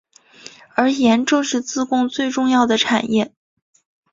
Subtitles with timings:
[0.75, 3.35] 而盐正是自贡最重要的产业。